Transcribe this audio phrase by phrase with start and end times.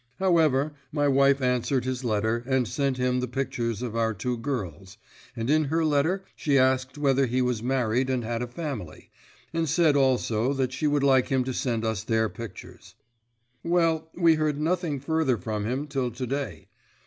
[0.17, 4.97] However, my wife answered his letter, and sent him the pictures of our two girls,
[5.35, 9.11] and in her letter she asked whether he was married and had a family,
[9.53, 12.95] and said also that she would like him to send us their pictures.
[13.63, 16.69] Well, we heard nothing further from him till to day.